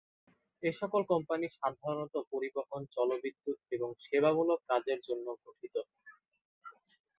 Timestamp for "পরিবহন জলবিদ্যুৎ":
2.31-3.59